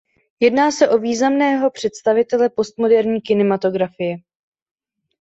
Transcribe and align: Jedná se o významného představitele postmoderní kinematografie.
Jedná 0.39 0.71
se 0.71 0.89
o 0.89 0.97
významného 0.97 1.71
představitele 1.71 2.49
postmoderní 2.49 3.21
kinematografie. 3.21 4.15